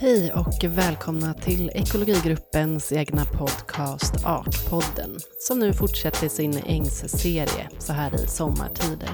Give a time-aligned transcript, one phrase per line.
[0.00, 8.14] Hej och välkomna till ekologigruppens egna podcast Artpodden som nu fortsätter sin ängsserie så här
[8.14, 9.10] i sommartider.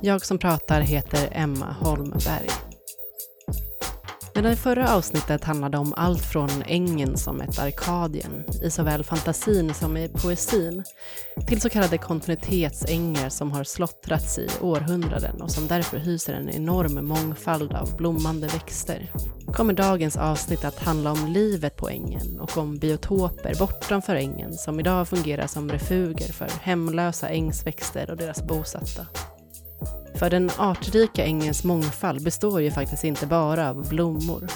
[0.00, 2.67] Jag som pratar heter Emma Holmberg.
[4.38, 9.74] Medan det förra avsnittet handlade om allt från ängen som ett Arkadien, i såväl fantasin
[9.74, 10.84] som i poesin,
[11.46, 17.06] till så kallade kontinuitetsängar som har slottrats i århundraden och som därför hyser en enorm
[17.06, 19.12] mångfald av blommande växter,
[19.52, 24.80] kommer dagens avsnitt att handla om livet på ängen och om biotoper bortanför ängen som
[24.80, 29.06] idag fungerar som refuger för hemlösa ängsväxter och deras bosatta.
[30.18, 34.46] För den artrika ängens mångfald består ju faktiskt inte bara av blommor.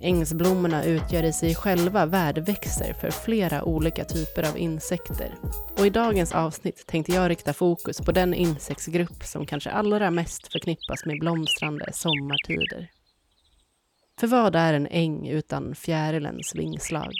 [0.00, 5.34] Ängsblommorna utgör i sig själva värdväxter för flera olika typer av insekter.
[5.78, 10.52] Och i dagens avsnitt tänkte jag rikta fokus på den insektsgrupp som kanske allra mest
[10.52, 12.90] förknippas med blomstrande sommartider.
[14.20, 17.12] För vad är en äng utan fjärilens vingslag?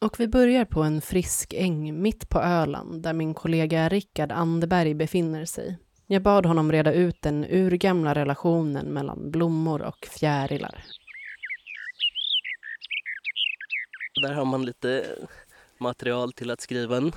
[0.00, 4.94] Och vi börjar på en frisk äng mitt på Öland där min kollega Rickard Anderberg
[4.94, 5.78] befinner sig.
[6.06, 10.84] Jag bad honom reda ut den urgamla relationen mellan blommor och fjärilar.
[14.22, 15.06] Där har man lite
[15.78, 17.12] material till att skriva en,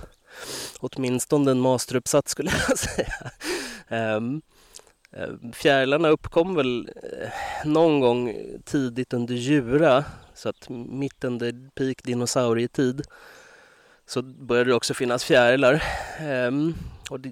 [0.79, 3.31] åtminstone en masteruppsats skulle jag säga.
[4.17, 4.41] Um,
[5.17, 7.30] Eh, fjärilarna uppkom väl eh,
[7.66, 13.02] någon gång tidigt under Jura så att mitt under peak dinosaurietid
[14.06, 15.84] så började det också finnas fjärilar.
[16.19, 16.73] Ehm,
[17.09, 17.31] och det,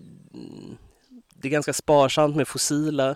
[1.34, 3.16] det, är ganska sparsamt med fossila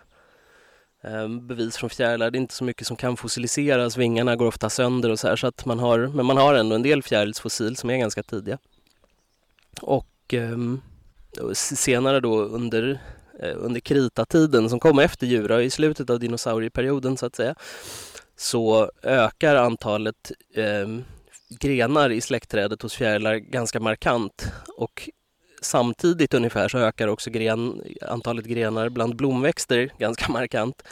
[1.04, 2.32] ehm, bevis från fjärilar.
[2.32, 3.98] Det är inte så mycket som kan fossiliseras.
[3.98, 5.36] Vingarna går ofta sönder och så här.
[5.36, 8.58] Så att man har, men man har ändå en del fjärilsfossil som är ganska tidiga.
[9.82, 10.82] Och ehm,
[11.42, 13.00] och senare då under
[13.40, 17.56] Eh, under kritatiden som kom efter Jura i slutet av dinosaurieperioden så att säga
[18.38, 20.88] så ökar antalet eh,
[21.60, 25.10] grenar i släktträdet hos fjärilar ganska markant och
[25.62, 30.84] samtidigt ungefär så ökar också gren, antalet grenar bland blomväxter ganska markant.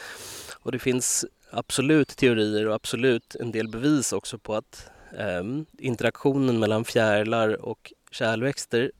[0.60, 5.44] Och det finns absolut teorier och absolut en del bevis också på att eh,
[5.78, 8.92] interaktionen mellan fjärilar och kärlväxter,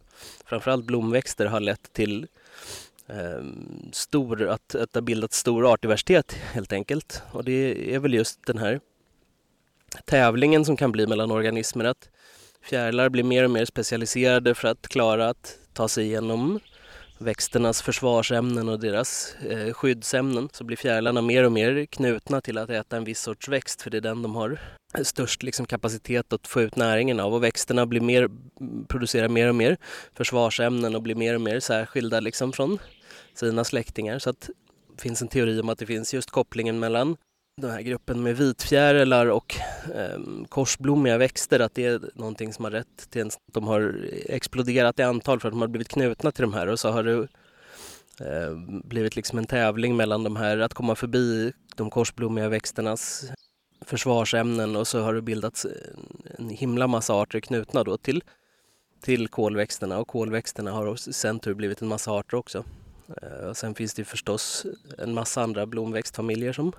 [0.45, 2.27] framförallt blomväxter, har lett till
[3.09, 7.23] Ehm, stor, att, att det har bildats stor artdiversitet helt enkelt.
[7.33, 8.81] Och det är väl just den här
[10.05, 12.09] tävlingen som kan bli mellan organismer att
[12.63, 16.61] fjärilar blir mer och mer specialiserade för att klara att ta sig igenom
[17.19, 22.71] växternas försvarsämnen och deras eh, skyddsämnen så blir fjärilarna mer och mer knutna till att
[22.71, 24.59] äta en viss sorts växt för det är den de har
[25.03, 28.29] störst liksom, kapacitet att få ut näringen av och växterna blir mer,
[28.89, 29.77] producerar mer och mer
[30.15, 32.79] försvarsämnen och blir mer och mer särskilda liksom, från
[33.35, 34.19] sina släktingar.
[34.19, 34.51] Så att
[34.97, 37.17] det finns en teori om att det finns just kopplingen mellan
[37.61, 39.57] den här gruppen med vitfjärilar och
[39.95, 44.99] eh, korsblommiga växter, att det är någonting som har rätt till en, de har exploderat
[44.99, 47.29] i antal för att de har blivit knutna till de här och så har det
[48.21, 53.25] eh, blivit liksom en tävling mellan de här att komma förbi de korsblommiga växternas
[53.87, 55.67] försvarsämnen och så har det bildats
[56.39, 58.23] en himla massa arter knutna då till,
[59.01, 62.65] till kolväxterna och kolväxterna har i sin tur blivit en massa arter också.
[63.23, 64.67] Eh, och sen finns det förstås
[64.99, 66.73] en massa andra blomväxtfamiljer som,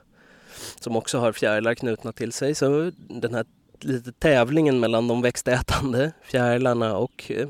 [0.80, 2.56] som också har fjärilar knutna till sig.
[2.56, 3.46] Så den här
[3.80, 7.48] lite tävlingen mellan de växtätande fjärilarna och eh,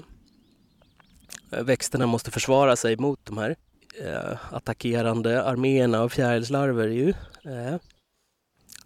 [1.50, 3.56] växterna måste försvara sig mot de här
[4.04, 7.14] eh, attackerande arméerna av fjärilslarver är ju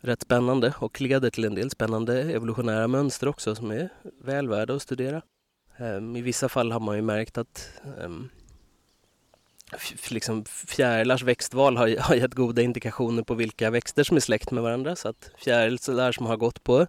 [0.02, 3.90] rätt spännande och leder till en del spännande evolutionära mönster också som är
[4.24, 5.22] väl värda att studera.
[5.78, 7.70] Ehm, I vissa fall har man ju märkt att
[8.04, 8.30] ehm,
[10.10, 14.64] liksom fjärilars växtval har, har gett goda indikationer på vilka växter som är släkt med
[14.64, 14.96] varandra.
[14.96, 16.88] Så att fjärilar som har gått på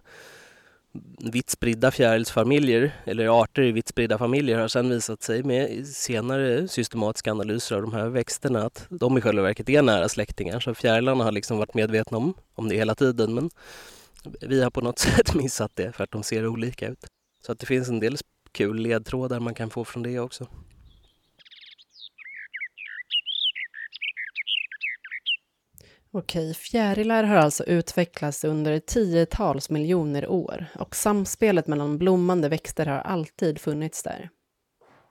[1.31, 6.67] vitt spridda fjärilsfamiljer eller arter i vitt spridda familjer har sedan visat sig med senare
[6.67, 10.59] systematiska analyser av de här växterna att de i själva verket är nära släktingar.
[10.59, 13.49] Så fjärilarna har liksom varit medvetna om, om det hela tiden men
[14.41, 17.05] vi har på något sätt missat det för att de ser olika ut.
[17.45, 18.17] Så att det finns en del
[18.51, 20.47] kul ledtrådar man kan få från det också.
[26.13, 32.99] Okej, fjärilar har alltså utvecklats under tiotals miljoner år och samspelet mellan blommande växter har
[32.99, 34.29] alltid funnits där.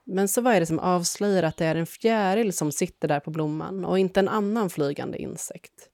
[0.05, 3.19] Men så vad är det som avslöjar att det är en fjäril som sitter där
[3.19, 5.89] på blomman och inte en annan flygande insekt?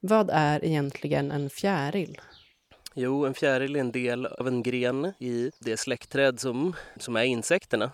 [0.00, 2.20] Vad är egentligen en fjäril?
[2.94, 7.24] Jo, en fjäril är en del av en gren i det släktträd som, som är
[7.24, 7.92] insekterna.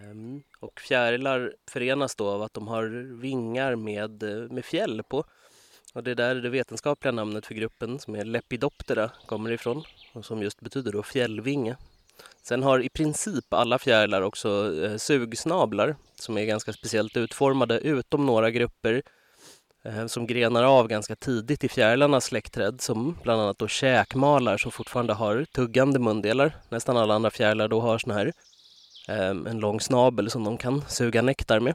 [0.00, 5.24] Ehm, och fjärilar förenas då av att de har vingar med, eh, med fjäll på.
[5.94, 10.24] Och det är där det vetenskapliga namnet för gruppen som är Lepidoptera kommer ifrån och
[10.24, 11.76] som just betyder då fjällvinge.
[12.42, 18.26] Sen har i princip alla fjärilar också eh, sugsnablar som är ganska speciellt utformade utom
[18.26, 19.02] några grupper
[19.84, 24.72] eh, som grenar av ganska tidigt i fjärilarnas släktträd som bland annat då käkmalar som
[24.72, 26.56] fortfarande har tuggande mundelar.
[26.68, 28.32] Nästan alla andra fjärilar då har sån här
[29.08, 31.74] eh, en lång snabel som de kan suga nektar med.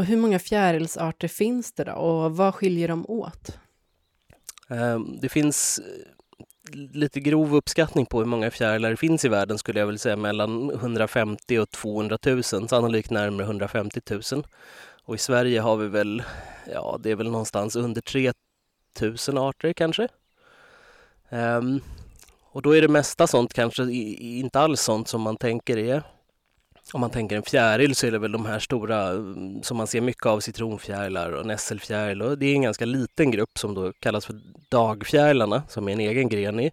[0.00, 3.58] Och hur många fjärilsarter finns det då och vad skiljer dem åt?
[4.68, 9.58] Ehm, det finns eh, lite grov uppskattning på hur många fjärilar det finns i världen
[9.58, 14.22] skulle jag vilja säga mellan 150 och 200 000, sannolikt närmare 150 000.
[15.04, 16.22] Och i Sverige har vi väl,
[16.72, 18.32] ja det är väl någonstans under 3
[19.00, 20.08] 000 arter kanske.
[21.28, 21.80] Um,
[22.42, 26.02] och då är det mesta sånt kanske inte alls sånt som man tänker är
[26.92, 29.86] om man tänker en fjäril så är det väl de här stora mm, som man
[29.86, 32.22] ser mycket av, citronfjärilar och nässelfjäril.
[32.22, 36.00] Och det är en ganska liten grupp som då kallas för dagfjärilarna som är en
[36.00, 36.70] egen gren i,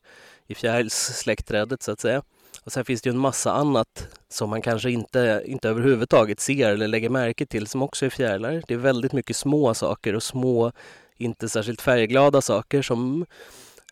[0.48, 2.22] i fjärilssläktträdet så att säga.
[2.64, 6.70] Och sen finns det ju en massa annat som man kanske inte, inte överhuvudtaget ser
[6.70, 8.64] eller lägger märke till som också är fjärilar.
[8.68, 10.72] Det är väldigt mycket små saker och små,
[11.18, 13.26] inte särskilt färgglada saker som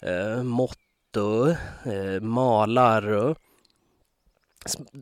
[0.01, 0.77] eh, mått
[1.17, 1.49] och
[1.91, 3.37] eh, malar och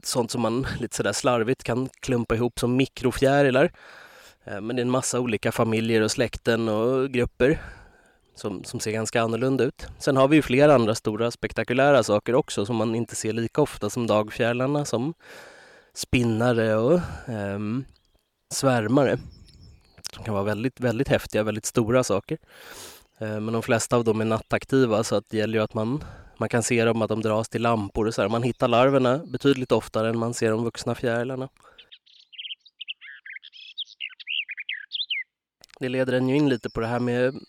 [0.03, 3.71] sånt som man lite sådär slarvigt kan klumpa ihop som mikrofjärilar.
[4.43, 7.59] Eh, men det är en massa olika familjer och släkten och grupper
[8.35, 9.87] som, som ser ganska annorlunda ut.
[9.99, 13.61] Sen har vi ju flera andra stora spektakulära saker också som man inte ser lika
[13.61, 15.13] ofta som dagfjärilarna som
[15.93, 17.85] spinnare och um,
[18.53, 19.17] svärmare.
[20.13, 22.37] Som kan vara väldigt, väldigt häftiga, väldigt stora saker.
[23.17, 26.03] Eh, men de flesta av dem är nattaktiva så att det gäller ju att man
[26.37, 28.29] man kan se dem att de dras till lampor och så här.
[28.29, 31.49] Man hittar larverna betydligt oftare än man ser de vuxna fjärilarna.
[35.79, 37.41] Det leder en ju in lite på det här med mm,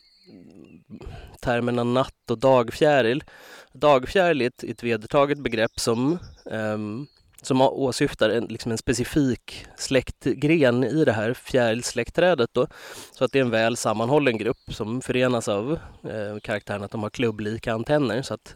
[1.40, 3.24] termerna natt och dagfjäril.
[3.72, 7.06] Dagfjäril är ett, ett vedertaget begrepp som um,
[7.46, 12.50] som åsyftar en, liksom en specifik släktgren i det här fjärilsläktträdet.
[12.52, 12.66] Då.
[13.12, 17.02] Så att det är en väl sammanhållen grupp som förenas av eh, karaktären att de
[17.02, 18.22] har klubblika antenner.
[18.22, 18.54] Så att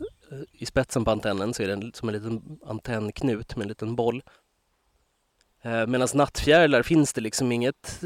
[0.53, 4.23] i spetsen på antennen så är det som en liten antennknut med en liten boll.
[5.63, 7.99] Eh, Medan nattfjärilar finns det liksom inget,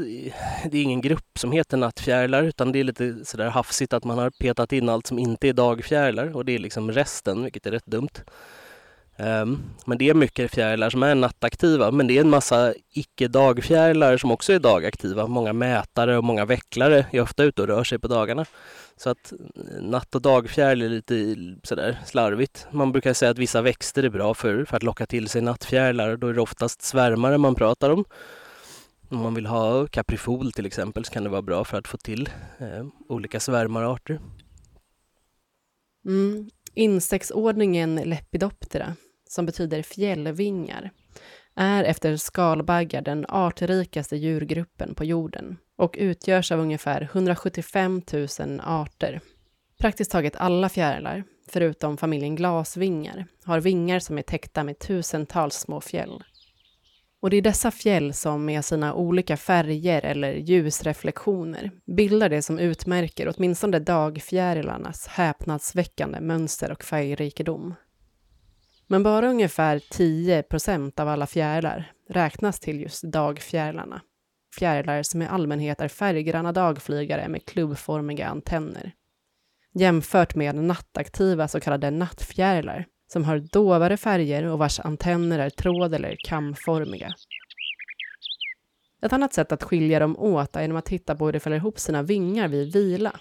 [0.71, 4.17] det är ingen grupp som heter nattfjärilar utan det är lite sådär hafsigt att man
[4.17, 7.71] har petat in allt som inte är dagfjärilar och det är liksom resten, vilket är
[7.71, 8.09] rätt dumt.
[9.17, 14.17] Um, men det är mycket fjärilar som är nattaktiva, men det är en massa icke-dagfjärilar
[14.17, 15.27] som också är dagaktiva.
[15.27, 18.45] Många mätare och många vecklare är ofta ute och rör sig på dagarna.
[18.97, 22.67] Så att eh, natt och dagfjäril är lite sådär slarvigt.
[22.71, 26.17] Man brukar säga att vissa växter är bra för, för att locka till sig nattfjärilar.
[26.17, 28.05] Då är det oftast svärmare man pratar om.
[29.09, 31.97] Om man vill ha kaprifol till exempel så kan det vara bra för att få
[31.97, 34.19] till eh, olika svärmararter.
[36.05, 36.49] Mm.
[36.75, 38.95] Insektsordningen Lepidoptera,
[39.33, 40.91] som betyder fjällvingar,
[41.55, 48.01] är efter skalbaggar den artrikaste djurgruppen på jorden och utgörs av ungefär 175
[48.39, 49.21] 000 arter.
[49.79, 55.81] Praktiskt taget alla fjärilar, förutom familjen glasvingar, har vingar som är täckta med tusentals små
[55.81, 56.23] fjäll.
[57.21, 62.59] Och det är dessa fjäll som med sina olika färger eller ljusreflektioner bildar det som
[62.59, 67.75] utmärker åtminstone dagfjärilarnas häpnadsväckande mönster och färgrikedom.
[68.87, 74.01] Men bara ungefär 10% av alla fjärilar räknas till just dagfjärilarna.
[74.59, 78.91] Fjärilar som i allmänhet är färggranna dagflygare med klubbformiga antenner.
[79.73, 85.93] Jämfört med nattaktiva så kallade nattfjärilar som har dovare färger och vars antenner är tråd
[85.93, 87.13] eller kamformiga.
[89.01, 91.57] Ett annat sätt att skilja dem åt är genom att titta på hur de fäller
[91.57, 93.19] ihop sina vingar vid vila.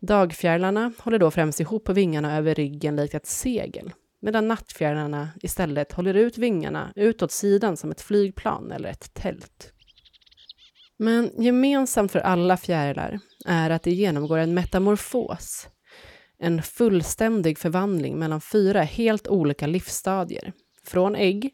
[0.00, 6.14] Dagfjärilarna håller då främst ihop vingarna över ryggen likt ett segel, medan nattfjärilarna istället håller
[6.14, 9.72] ut vingarna utåt sidan som ett flygplan eller ett tält.
[10.98, 15.68] Men gemensamt för alla fjärilar är att de genomgår en metamorfos,
[16.38, 20.52] en fullständig förvandling mellan fyra helt olika livsstadier.
[20.84, 21.50] Från ägg,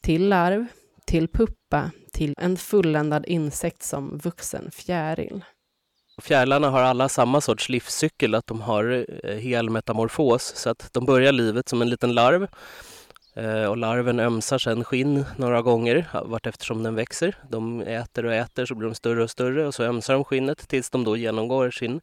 [0.00, 0.66] till larv,
[1.06, 5.44] till puppa, till en fulländad insekt som vuxen fjäril.
[6.20, 11.04] Fjärilarna har alla samma sorts livscykel, att de har eh, hel metamorfos, så att de
[11.04, 12.48] börjar livet som en liten larv
[13.34, 17.36] eh, och larven ömsar sedan skinn några gånger vart eftersom den växer.
[17.50, 20.68] De äter och äter så blir de större och större och så ömsar de skinnet
[20.68, 22.00] tills de då genomgår sin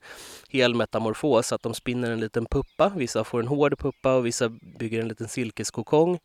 [0.49, 2.91] helmetamorfos, att de spinner en liten puppa.
[2.95, 4.49] Vissa får en hård puppa och vissa
[4.79, 6.19] bygger en liten silkeskokong.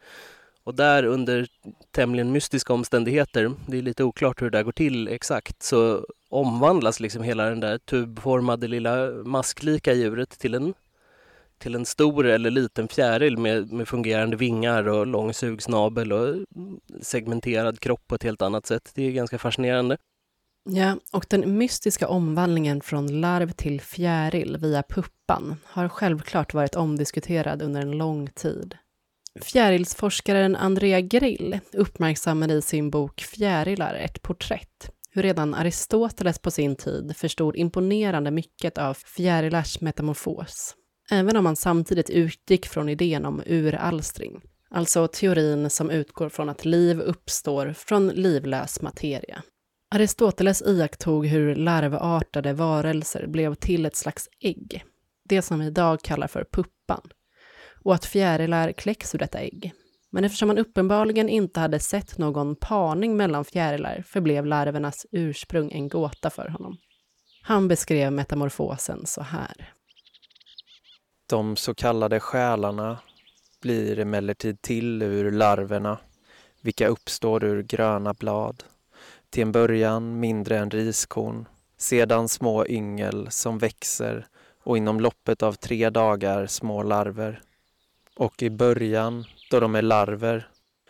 [0.64, 1.46] Och där under
[1.90, 7.00] tämligen mystiska omständigheter, det är lite oklart hur det där går till exakt, så omvandlas
[7.00, 10.74] liksom hela den där tubformade lilla masklika djuret till en,
[11.58, 16.36] till en stor eller liten fjäril med, med fungerande vingar och lång sugsnabel och
[17.02, 18.92] segmenterad kropp på ett helt annat sätt.
[18.94, 19.96] Det är ganska fascinerande.
[20.70, 27.62] Ja, och den mystiska omvandlingen från larv till fjäril via puppan har självklart varit omdiskuterad
[27.62, 28.76] under en lång tid.
[29.42, 36.76] Fjärilsforskaren Andrea Grill uppmärksammade i sin bok Fjärilar ett porträtt hur redan Aristoteles på sin
[36.76, 40.74] tid förstod imponerande mycket av fjärilars metamorfos,
[41.10, 46.64] även om han samtidigt utgick från idén om uralstring, alltså teorin som utgår från att
[46.64, 49.42] liv uppstår från livlös materia.
[49.94, 54.84] Aristoteles iakttog hur larvartade varelser blev till ett slags ägg,
[55.28, 57.02] det som vi idag kallar för puppan,
[57.84, 59.72] och att fjärilar kläcks ur detta ägg.
[60.10, 65.88] Men eftersom man uppenbarligen inte hade sett någon parning mellan fjärilar förblev larvernas ursprung en
[65.88, 66.76] gåta för honom.
[67.42, 69.72] Han beskrev metamorfosen så här.
[71.26, 72.98] De så kallade själarna
[73.60, 75.98] blir emellertid till ur larverna,
[76.60, 78.64] vilka uppstår ur gröna blad.
[79.30, 81.48] Till en början mindre än riskorn,
[81.78, 84.26] sedan små yngel som växer
[84.64, 87.40] och inom loppet av tre dagar små larver.
[88.16, 90.48] Och i början, då de är larver,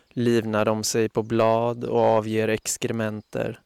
[0.09, 3.59] livnar de sig på blad och avger exkrementer.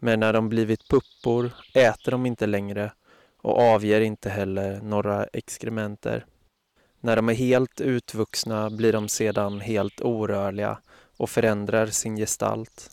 [0.00, 2.92] Men när de blivit puppor äter de inte längre
[3.42, 6.26] och avger inte heller några exkrementer.
[7.00, 10.78] När de är helt utvuxna blir de sedan helt orörliga
[11.16, 12.90] och förändrar sin gestalt.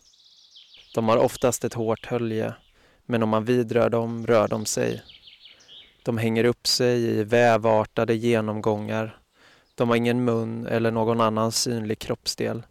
[0.95, 2.53] De har oftast ett hårt hölje,
[3.05, 5.01] men om man vidrör dem rör de sig.
[6.03, 9.18] De hänger upp sig i vävartade genomgångar.
[9.79, 12.63] De har ingen mun eller någon annan synlig kroppsdel.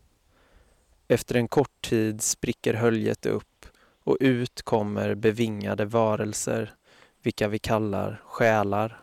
[1.09, 3.67] Efter en kort tid spricker höljet upp
[4.05, 6.75] och ut kommer bevingade varelser,
[7.23, 9.01] vilka vi kallar själar.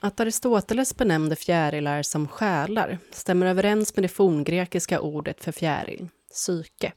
[0.00, 6.92] Att Aristoteles benämnde fjärilar som själar stämmer överens med det forngrekiska ordet för fjäril, psyke,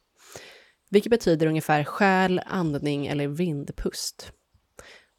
[0.90, 4.32] vilket betyder ungefär själ, andning eller vindpust.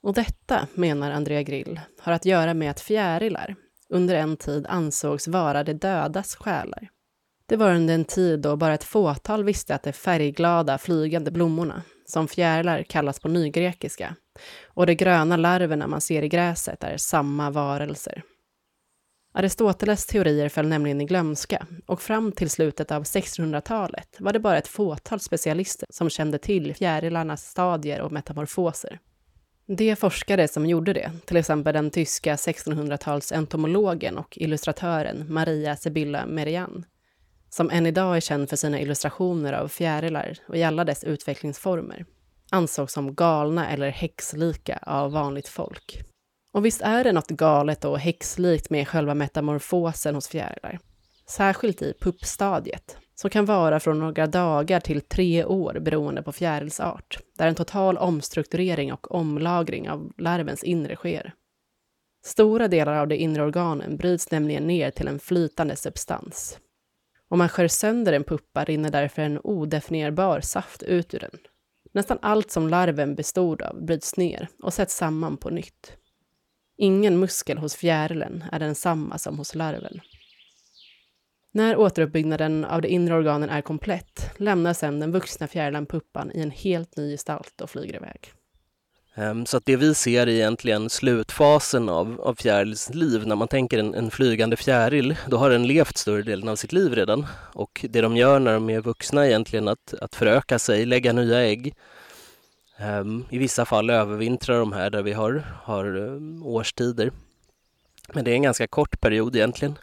[0.02, 3.56] Och detta, menar Andrea Grill, har att göra med att fjärilar
[3.88, 6.88] under en tid ansågs vara de dödas själar.
[7.46, 11.82] Det var under en tid då bara ett fåtal visste att de färgglada flygande blommorna,
[12.06, 14.16] som fjärilar kallas på nygrekiska,
[14.66, 18.22] och de gröna larverna man ser i gräset är samma varelser.
[19.32, 24.58] Aristoteles teorier föll nämligen i glömska och fram till slutet av 1600-talet var det bara
[24.58, 28.98] ett fåtal specialister som kände till fjärilarnas stadier och metamorfoser.
[29.76, 36.26] De forskare som gjorde det, till exempel den tyska 1600-tals entomologen och illustratören Maria Sibylla
[36.26, 36.84] Merian,
[37.50, 42.04] som än idag är känd för sina illustrationer av fjärilar och i alla dess utvecklingsformer,
[42.50, 46.00] ansågs som galna eller häxlika av vanligt folk.
[46.52, 50.78] Och visst är det något galet och häxlikt med själva metamorfosen hos fjärilar.
[51.26, 57.18] Särskilt i puppstadiet, som kan vara från några dagar till tre år beroende på fjärilsart,
[57.38, 61.34] där en total omstrukturering och omlagring av larvens inre sker.
[62.24, 66.58] Stora delar av de inre organen bryts nämligen ner till en flytande substans.
[67.28, 71.38] Om man skär sönder en puppa rinner därför en odefinierbar saft ut ur den.
[71.92, 75.96] Nästan allt som larven bestod av bryts ner och sätts samman på nytt.
[76.76, 80.00] Ingen muskel hos fjärilen är densamma som hos larven.
[81.52, 86.40] När återuppbyggnaden av de inre organen är komplett lämnar sedan den vuxna fjärilen puppan i
[86.40, 88.32] en helt ny gestalt och flyger iväg.
[89.14, 93.26] Ehm, så att det vi ser är egentligen slutfasen av, av fjärils liv.
[93.26, 96.72] När man tänker en, en flygande fjäril, då har den levt större delen av sitt
[96.72, 97.26] liv redan.
[97.52, 101.12] Och det de gör när de är vuxna är egentligen att, att föröka sig, lägga
[101.12, 101.74] nya ägg.
[103.00, 107.12] Um, I vissa fall övervintrar de här där vi har, har ehm, årstider.
[108.12, 109.78] Men det är en ganska kort period egentligen.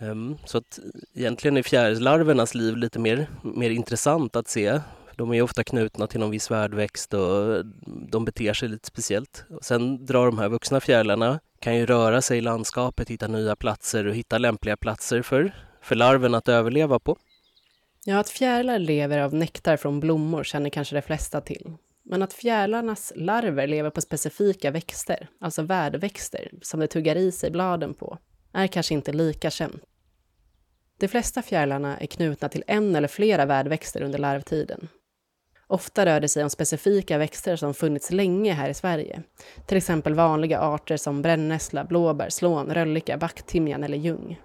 [0.00, 0.78] Um, så att
[1.14, 4.80] egentligen är fjärilslarvernas liv lite mer, mer intressant att se
[5.20, 7.64] de är ofta knutna till någon viss värdväxt och
[8.10, 9.44] de beter sig lite speciellt.
[9.50, 13.56] Och sen drar de här vuxna fjärilarna, kan ju röra sig i landskapet, hitta nya
[13.56, 15.52] platser och hitta lämpliga platser för,
[15.82, 17.16] för larven att överleva på.
[18.04, 21.72] Ja, att fjärilar lever av nektar från blommor känner kanske de flesta till.
[22.02, 27.50] Men att fjärilarnas larver lever på specifika växter, alltså värdväxter, som de tuggar i sig
[27.50, 28.18] bladen på,
[28.52, 29.82] är kanske inte lika känt.
[31.00, 34.88] De flesta fjärilarna är knutna till en eller flera värdväxter under larvtiden
[35.66, 39.22] Ofta rör det sig om specifika växter som funnits länge här i Sverige.
[39.66, 44.40] Till exempel vanliga arter som brännässla, blåbär, slån, röllika, backtimjan eller ljung.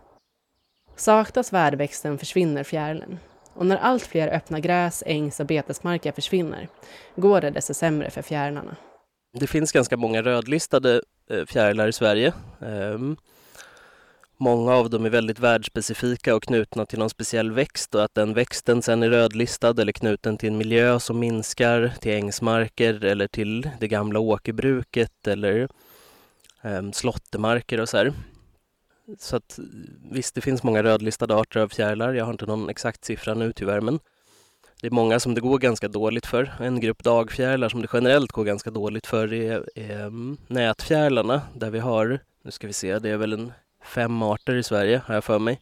[0.95, 3.19] Saknas värdväxten försvinner fjärilen.
[3.53, 6.67] Och när allt fler öppna gräs, ängs och betesmarker försvinner
[7.15, 8.75] går det desto sämre för fjärilarna.
[9.33, 12.33] Det finns ganska många rödlistade eh, fjärilar i Sverige.
[12.61, 13.17] Ehm,
[14.37, 18.33] Många av dem är väldigt världsspecifika och knutna till någon speciell växt och att den
[18.33, 23.69] växten sen är rödlistad eller knuten till en miljö som minskar, till ängsmarker eller till
[23.79, 25.67] det gamla åkerbruket eller
[26.61, 28.13] eh, slåttermarker och så här.
[29.19, 29.59] Så att
[30.11, 32.13] visst, det finns många rödlistade arter av fjärilar.
[32.13, 33.99] Jag har inte någon exakt siffra nu tyvärr, men
[34.81, 36.53] det är många som det går ganska dåligt för.
[36.59, 40.11] En grupp dagfjärilar som det generellt går ganska dåligt för är, är
[40.53, 43.51] nätfjärilarna där vi har, nu ska vi se, det är väl en
[43.85, 45.61] fem arter i Sverige har jag för mig.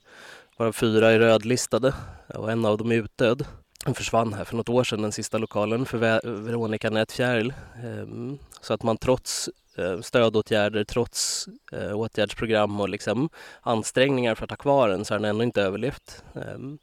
[0.57, 1.93] Varav fyra är rödlistade
[2.27, 3.45] och en av dem är utdöd.
[3.85, 5.97] Den försvann här för något år sedan, den sista lokalen för
[6.43, 7.53] Veronica nätfjäril.
[7.83, 13.29] Ehm, så att man trots eh, stödåtgärder, trots eh, åtgärdsprogram och liksom
[13.61, 16.23] ansträngningar för att ha kvar den så har den ändå inte överlevt.
[16.35, 16.77] Ehm,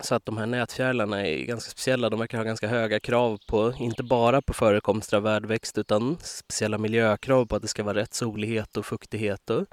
[0.00, 2.10] så att de här nätfjärilarna är ganska speciella.
[2.10, 6.78] De verkar ha ganska höga krav på, inte bara på förekomst av värdväxt utan speciella
[6.78, 9.50] miljökrav på att det ska vara rätt solighet och fuktighet.
[9.50, 9.66] Och,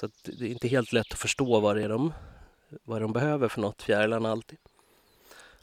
[0.00, 2.12] så att det är inte helt lätt att förstå vad det är de,
[2.84, 4.58] vad de behöver för något, fjärilarna alltid.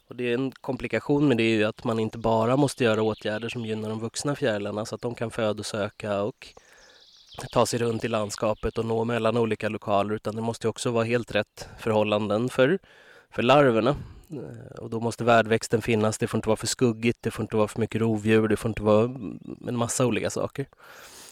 [0.07, 3.01] Och det är en komplikation med det är ju att man inte bara måste göra
[3.01, 6.47] åtgärder som gynnar de vuxna fjärilarna så att de kan födosöka och
[7.51, 11.03] ta sig runt i landskapet och nå mellan olika lokaler utan det måste också vara
[11.03, 12.79] helt rätt förhållanden för
[13.35, 13.95] för larverna.
[14.31, 17.55] Eh, och då måste värdväxten finnas, det får inte vara för skuggigt, det får inte
[17.55, 19.03] vara för mycket rovdjur, det får inte vara
[19.67, 20.65] en massa olika saker.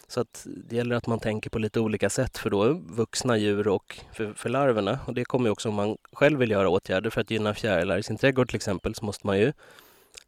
[0.07, 3.67] Så att det gäller att man tänker på lite olika sätt för då vuxna djur
[3.67, 5.00] och för, för larverna.
[5.05, 8.03] Och det kommer också om man själv vill göra åtgärder för att gynna fjärilar i
[8.03, 9.53] sin trädgård till exempel så måste man ju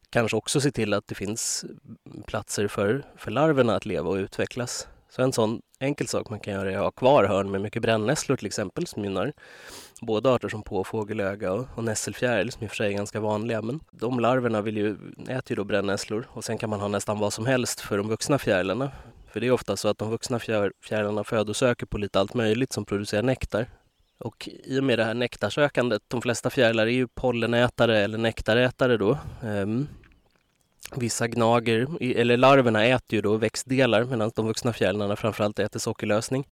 [0.10, 1.66] kanske också se till att det finns
[2.28, 4.88] platser för, för larverna att leva och utvecklas.
[5.10, 7.82] Så en sån enkel sak man kan göra är att ha kvar hörn med mycket
[7.82, 9.34] brännässlor till exempel som gynnar
[10.02, 13.62] både arter som påfågelöga och, och nässelfjäril som i och för sig är ganska vanliga.
[13.62, 14.96] Men de larverna vill ju,
[15.28, 18.08] äter ju då brännässlor och sen kan man ha nästan vad som helst för de
[18.08, 18.92] vuxna fjärilarna.
[19.32, 22.74] För det är ofta så att de vuxna fjär, fjärilarna födosöker på lite allt möjligt
[22.74, 23.70] som producerar nektar.
[24.18, 28.98] Och i och med det här nektarsökandet, de flesta fjärilar är ju pollenätare eller nektarätare
[28.98, 29.18] då.
[29.44, 29.88] Um,
[30.96, 36.46] Vissa gnager, eller larverna äter ju då växtdelar medan de vuxna fjärilarna framförallt äter sockerlösning.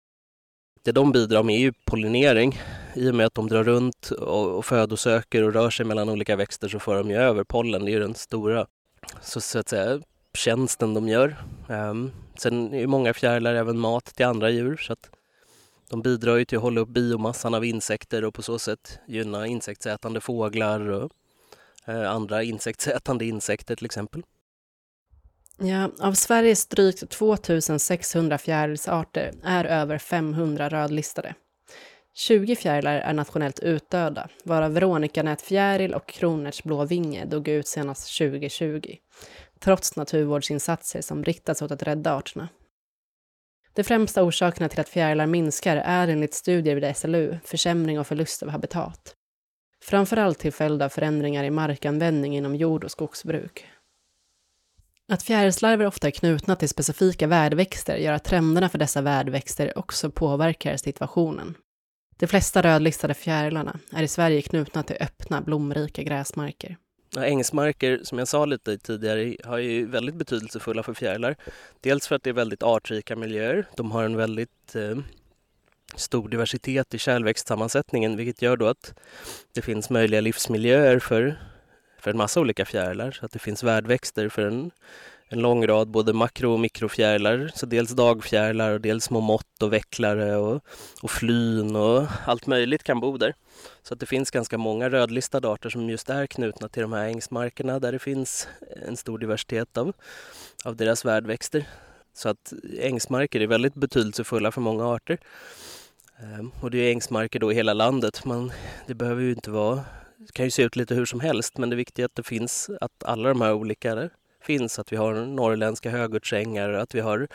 [0.83, 2.59] Det de bidrar med är ju pollinering.
[2.95, 6.35] I och med att de drar runt och, och födosöker och rör sig mellan olika
[6.35, 7.85] växter så får de ju över pollen.
[7.85, 8.67] Det är ju den stora
[9.21, 10.01] så, så att säga,
[10.33, 11.35] tjänsten de gör.
[11.69, 15.09] Um, sen är många fjärilar även mat till andra djur så att
[15.89, 19.47] de bidrar ju till att hålla upp biomassan av insekter och på så sätt gynna
[19.47, 21.11] insektsätande fåglar och
[21.89, 24.23] uh, andra insektsätande insekter till exempel.
[25.63, 31.35] Ja, av Sveriges drygt 2600 fjärilsarter är över 500 rödlistade.
[32.13, 38.95] 20 fjärilar är nationellt utdöda, varav Veronikanätfjäril och kronärtsblåvinge dog ut senast 2020,
[39.59, 42.49] trots naturvårdsinsatser som riktats åt att rädda arterna.
[43.73, 48.43] De främsta orsakerna till att fjärilar minskar är enligt studier vid SLU försämring och förlust
[48.43, 49.15] av habitat.
[49.83, 53.65] Framförallt till följd av förändringar i markanvändning inom jord och skogsbruk.
[55.11, 60.11] Att fjärilslarver ofta är knutna till specifika värdväxter gör att trenderna för dessa värdväxter också
[60.11, 61.55] påverkar situationen.
[62.17, 66.77] De flesta rödlistade fjärilarna är i Sverige knutna till öppna, blomrika gräsmarker.
[67.15, 71.35] Ja, ängsmarker, som jag sa lite tidigare, har ju väldigt betydelsefulla för fjärilar.
[71.81, 73.67] Dels för att det är väldigt artrika miljöer.
[73.77, 74.97] De har en väldigt eh,
[75.95, 78.93] stor diversitet i kärlväxtsammansättningen vilket gör då att
[79.53, 81.50] det finns möjliga livsmiljöer för
[82.01, 83.11] för en massa olika fjärilar.
[83.11, 84.71] Så att det finns värdväxter för en,
[85.27, 87.51] en lång rad både makro och mikrofjärilar.
[87.55, 90.65] Så dels dagfjärilar och dels små mått och vecklare och,
[91.01, 93.33] och flyn och allt möjligt kan bo där.
[93.83, 97.05] Så att det finns ganska många rödlistade arter som just är knutna till de här
[97.05, 98.47] ängsmarkerna där det finns
[98.87, 99.93] en stor diversitet av,
[100.65, 101.65] av deras värdväxter.
[102.13, 105.17] Så att ängsmarker är väldigt betydelsefulla för många arter.
[106.19, 108.25] Ehm, och det är ängsmarker då i hela landet.
[108.25, 108.51] Man,
[108.87, 109.83] det behöver ju inte vara
[110.25, 112.23] det kan ju se ut lite hur som helst men det viktiga är att det
[112.23, 114.09] finns, att alla de här olika
[114.41, 114.79] finns.
[114.79, 117.27] Att vi har norrländska högurtsängar, att vi har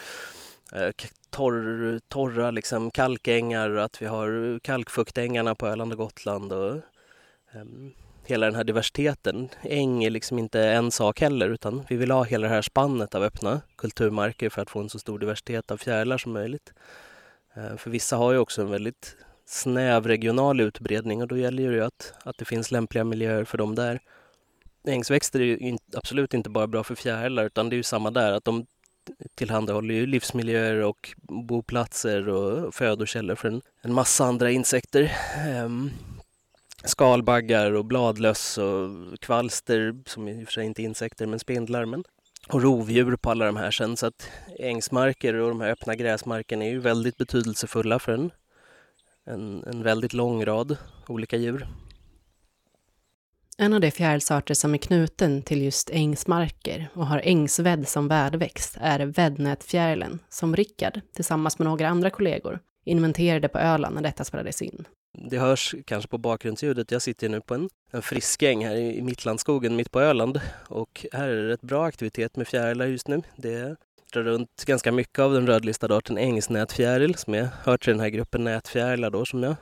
[0.72, 0.90] eh,
[1.30, 6.80] torr, torra liksom kalkängar, att vi har kalkfuktängarna på Öland och Gotland och
[7.54, 7.92] um,
[8.24, 9.48] hela den här diversiteten.
[9.62, 13.14] Äng är liksom inte en sak heller utan vi vill ha hela det här spannet
[13.14, 16.72] av öppna kulturmarker för att få en så stor diversitet av fjärilar som möjligt.
[17.56, 19.16] Uh, för vissa har ju också en väldigt
[19.46, 23.58] snäv regional utbredning och då gäller det ju att, att det finns lämpliga miljöer för
[23.58, 24.00] dem där.
[24.88, 28.10] Ängsväxter är ju in, absolut inte bara bra för fjärilar utan det är ju samma
[28.10, 28.66] där att de
[29.34, 35.12] tillhandahåller ju livsmiljöer och boplatser och födokällor för en, en massa andra insekter.
[35.36, 35.90] Ehm,
[36.84, 41.84] skalbaggar och bladlöss och kvalster, som i och för sig inte är insekter, men spindlar.
[41.84, 42.04] Men,
[42.48, 43.96] och rovdjur på alla de här sen.
[43.96, 48.30] Så att ängsmarker och de här öppna gräsmarkerna är ju väldigt betydelsefulla för en,
[49.26, 51.66] en, en väldigt lång rad olika djur.
[53.58, 58.76] En av de fjärilsarter som är knuten till just ängsmarker och har ängsvädd som värdväxt
[58.80, 64.62] är väddnätfjärilen, som Rickard tillsammans med några andra kollegor inventerade på Öland när detta spelades
[64.62, 64.84] in.
[65.18, 66.90] Det hörs kanske på bakgrundsljudet.
[66.90, 71.28] Jag sitter nu på en, en friskäng här i Mittlandskogen mitt på Öland och här
[71.28, 73.22] är det rätt bra aktivitet med fjärilar just nu.
[73.36, 73.76] Det
[74.16, 78.08] drar runt ganska mycket av den rödlistade arten ängsnätfjäril som jag hör till den här
[78.08, 79.56] gruppen nätfjärilar då som jag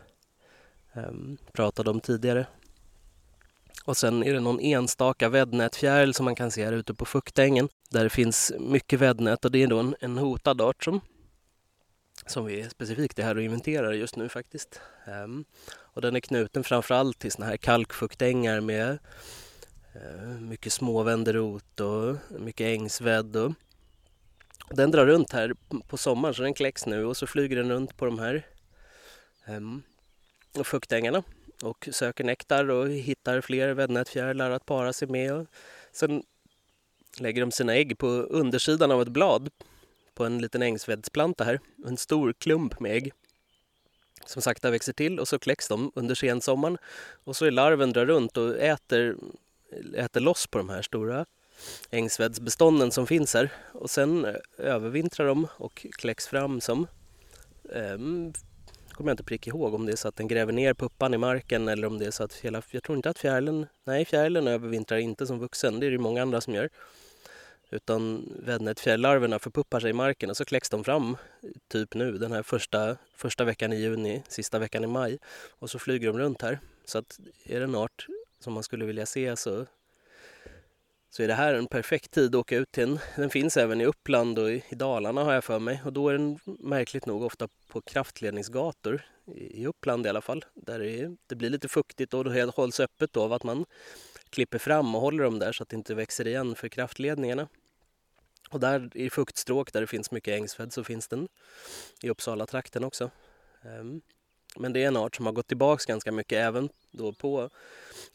[0.93, 2.47] um, pratade om tidigare.
[3.85, 7.69] Och sen är det någon enstaka väddnätfjäril som man kan se här ute på fuktängen
[7.91, 11.01] där det finns mycket väddnät och det är då en, en hotad art som,
[12.27, 14.81] som vi specifikt är här och inventerar just nu faktiskt.
[15.25, 18.99] Um, och den är knuten framförallt till såna här kalkfuktängar med
[19.95, 23.37] eh, mycket småvänderot och mycket ängsvädd.
[23.37, 23.53] Och
[24.71, 25.55] den drar runt här
[25.89, 28.47] på sommaren så den kläcks nu och så flyger den runt på de här
[29.47, 29.83] ehm,
[30.55, 31.23] um, fuktängarna
[31.63, 35.33] och söker nektar och hittar fler väddnätfjärilar att para sig med.
[35.33, 35.47] Och
[35.93, 36.23] sen
[37.19, 39.51] lägger de sina ägg på undersidan av ett blad
[40.15, 41.61] på en liten ängsvedsplanta här.
[41.87, 43.13] En stor klump med ägg
[44.27, 46.79] som sakta växer till och så kläcks de under sensommaren.
[47.25, 49.17] Och så är larven drar runt och äter,
[49.95, 51.27] äter loss på de här stora
[51.91, 53.53] ängsvedsbestånden som finns här.
[53.73, 56.87] Och sen eh, övervintrar de och kläcks fram som
[57.73, 57.99] eh,
[58.95, 61.19] kommer jag inte prick ihåg om det är så att den gräver ner puppan i
[61.19, 64.49] marken eller om det är så att hela, jag tror inte att fjärilen, nej fjärilen
[64.49, 66.69] övervintrar inte som vuxen, det är det många andra som gör.
[67.71, 71.17] Utan väddnätfjärillarverna förpuppar sig i marken och så kläcks de fram
[71.69, 75.19] typ nu den här första, första veckan i juni, sista veckan i maj
[75.59, 76.59] och så flyger de runt här.
[76.85, 78.07] Så att är det en art
[78.41, 79.67] som man skulle vilja se så
[81.17, 82.99] så är det här en perfekt tid att åka ut till en.
[83.17, 86.13] Den finns även i Uppland och i Dalarna har jag för mig och då är
[86.13, 89.03] den märkligt nog ofta på kraftledningsgator
[89.35, 92.81] i Uppland i alla fall där det, är, det blir lite fuktigt och det hålls
[92.81, 93.65] öppet då av att man
[94.31, 97.49] klipper fram och håller dem där så att det inte växer igen för kraftledningarna.
[98.51, 101.29] Och där i fuktstråk där det finns mycket ängsfädd så finns den
[102.03, 103.11] i Uppsala-trakten också.
[103.63, 104.01] Ehm.
[104.59, 107.51] Men det är en art som har gått tillbaks ganska mycket även då på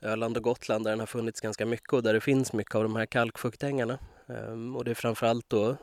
[0.01, 2.83] Öland och Gotland där den har funnits ganska mycket och där det finns mycket av
[2.83, 3.99] de här kalkfuktängarna.
[4.29, 5.75] Ehm, och det är framförallt då eh,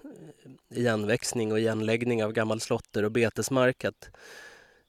[0.71, 3.85] igenväxning och igenläggning av gammal slotter och betesmark.
[3.85, 4.11] Att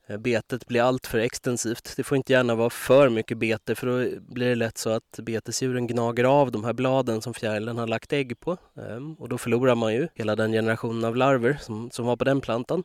[0.08, 1.94] eh, betet blir allt för extensivt.
[1.98, 5.20] Det får inte gärna vara för mycket bete för då blir det lätt så att
[5.20, 8.58] betesdjuren gnager av de här bladen som fjärilen har lagt ägg på.
[8.76, 12.24] Ehm, och då förlorar man ju hela den generationen av larver som, som var på
[12.24, 12.84] den plantan.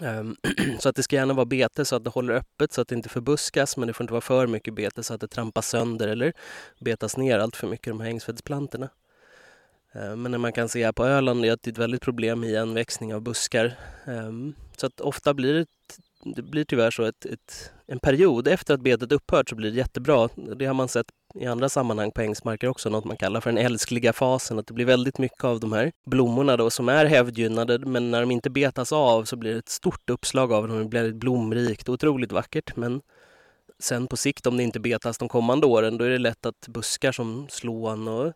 [0.00, 0.36] Ehm,
[0.80, 2.94] så att det ska gärna vara bete så att det håller öppet så att det
[2.94, 6.08] inte förbuskas men det får inte vara för mycket bete så att det trampas sönder
[6.08, 6.32] eller
[6.80, 8.88] betas ner allt för mycket de här ängsvedsplantorna.
[9.92, 12.02] Ehm, men det man kan se här på Öland är att det är ett väldigt
[12.02, 13.78] problem med igenväxning av buskar.
[14.06, 15.66] Ehm, så att ofta blir det
[16.24, 19.76] det blir tyvärr så ett, ett, en period efter att betet upphört så blir det
[19.76, 20.28] jättebra.
[20.56, 23.66] Det har man sett i andra sammanhang på ängsmarker också, något man kallar för den
[23.66, 24.58] älskliga fasen.
[24.58, 28.20] Att det blir väldigt mycket av de här blommorna då som är hävdgynnade men när
[28.20, 30.78] de inte betas av så blir det ett stort uppslag av dem.
[30.78, 32.76] Det blir blomrikt och otroligt vackert.
[32.76, 33.00] Men
[33.78, 36.68] sen på sikt om det inte betas de kommande åren då är det lätt att
[36.68, 38.32] buskar som slån och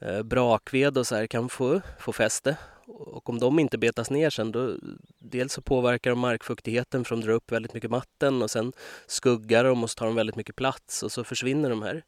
[0.00, 2.56] eh, brakved och så här kan få, få fäste
[2.90, 4.76] och om de inte betas ner sen då
[5.18, 8.72] dels så påverkar de markfuktigheten för de drar upp väldigt mycket matten och sen
[9.06, 12.04] skuggar de och så tar de väldigt mycket plats och så försvinner de här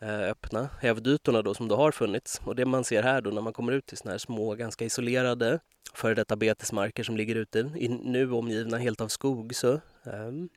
[0.00, 2.40] eh, öppna hävdytorna då som då har funnits.
[2.44, 4.84] Och det man ser här då när man kommer ut till sådana här små, ganska
[4.84, 5.60] isolerade
[5.94, 7.62] före detta betesmarker som ligger ute,
[8.02, 10.48] nu omgivna helt av skog, så, um,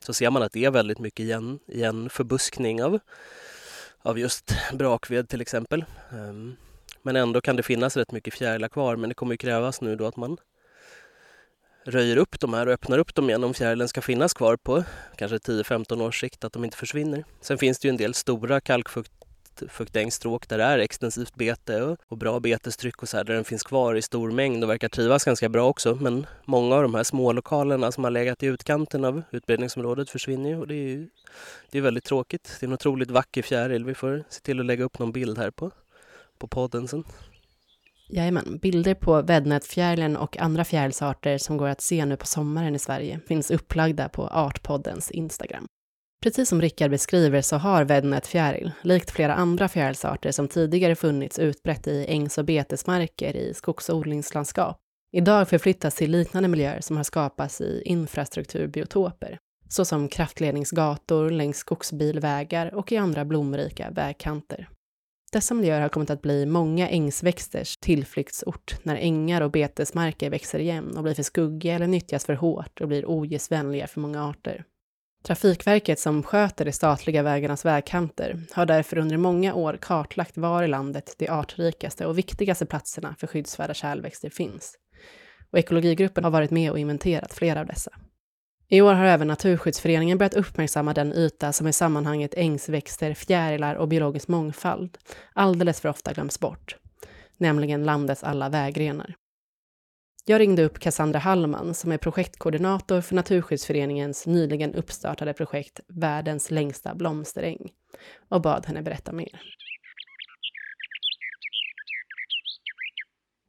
[0.00, 2.98] så ser man att det är väldigt mycket igen, igen förbuskning av,
[3.98, 5.84] av just brakved till exempel.
[6.12, 6.56] Um,
[7.06, 9.96] men ändå kan det finnas rätt mycket fjärilar kvar men det kommer ju krävas nu
[9.96, 10.36] då att man
[11.84, 14.84] röjer upp de här och öppnar upp dem igen om fjärilen ska finnas kvar på
[15.16, 17.24] kanske 10-15 års sikt, att de inte försvinner.
[17.40, 22.18] Sen finns det ju en del stora kalkfuktängsstråk där det är extensivt bete och, och,
[22.18, 25.24] bra betestryck och så här, där den finns kvar i stor mängd och verkar trivas
[25.24, 25.94] ganska bra också.
[25.94, 30.50] Men många av de här små lokalerna som har legat i utkanten av utbredningsområdet försvinner
[30.50, 31.08] ju och det är ju
[31.70, 32.56] det är väldigt tråkigt.
[32.60, 33.84] Det är en otroligt vacker fjäril.
[33.84, 35.70] Vi får se till att lägga upp någon bild här på
[36.38, 37.04] på podden sen.
[38.08, 42.78] Jajamän, bilder på väddnätfjärilen och andra fjärilsarter som går att se nu på sommaren i
[42.78, 45.66] Sverige finns upplagda på Artpoddens Instagram.
[46.22, 51.86] Precis som Rickard beskriver så har väddnätfjäril, likt flera andra fjärilsarter som tidigare funnits utbrett
[51.86, 54.76] i ängs och betesmarker i skogsodlingslandskap,
[55.12, 62.92] idag förflyttas till liknande miljöer som har skapats i infrastrukturbiotoper, såsom kraftledningsgator längs skogsbilvägar och
[62.92, 64.68] i andra blomrika vägkanter.
[65.32, 70.96] Dessa miljöer har kommit att bli många ängsväxters tillflyktsort när ängar och betesmarker växer igen
[70.96, 74.64] och blir för skuggiga eller nyttjas för hårt och blir ogästvänliga för många arter.
[75.24, 80.68] Trafikverket som sköter de statliga vägarnas vägkanter har därför under många år kartlagt var i
[80.68, 84.74] landet de artrikaste och viktigaste platserna för skyddsvärda kärlväxter finns.
[85.50, 87.90] Och ekologigruppen har varit med och inventerat flera av dessa.
[88.68, 93.88] I år har även Naturskyddsföreningen börjat uppmärksamma den yta som i sammanhanget ängsväxter, fjärilar och
[93.88, 94.98] biologisk mångfald
[95.32, 96.76] alldeles för ofta glöms bort,
[97.36, 99.14] nämligen landets alla vägrenar.
[100.24, 106.94] Jag ringde upp Cassandra Hallman som är projektkoordinator för Naturskyddsföreningens nyligen uppstartade projekt Världens längsta
[106.94, 107.70] blomsteräng
[108.28, 109.40] och bad henne berätta mer.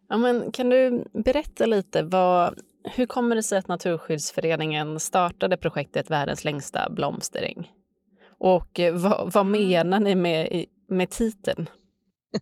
[0.10, 2.60] Ja, men kan du berätta lite, vad,
[2.96, 7.72] hur kommer det sig att Naturskyddsföreningen startade projektet Världens längsta blomsteräng?
[8.40, 11.70] Och eh, vad, vad menar ni med, med titeln?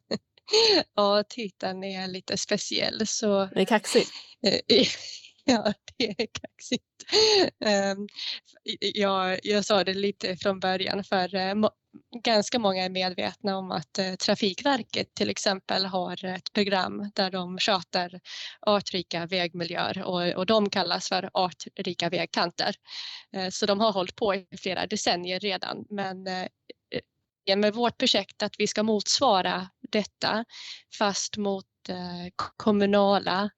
[0.96, 3.08] ja, titeln är lite speciell.
[3.08, 3.46] Så...
[3.46, 4.10] Det är kaxigt.
[5.48, 6.84] Ja, det är kaxigt.
[7.60, 8.08] Ehm,
[8.80, 11.56] jag, jag sa det lite från början för eh,
[12.24, 17.60] ganska många är medvetna om att eh, Trafikverket till exempel har ett program där de
[17.60, 18.20] tjatar
[18.62, 22.76] artrika vägmiljöer och, och de kallas för artrika vägkanter.
[23.36, 26.28] Eh, så de har hållit på i flera decennier redan men
[27.58, 30.46] med vårt projekt att vi ska motsvara detta
[30.98, 31.66] fast mot
[32.58, 33.50] kommunala